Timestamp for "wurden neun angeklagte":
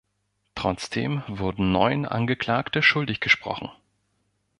1.27-2.81